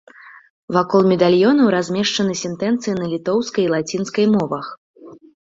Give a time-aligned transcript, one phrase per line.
[0.77, 4.65] Вакол медальёнаў размешчаны сентэнцыі на літоўскай і лацінскай мовах.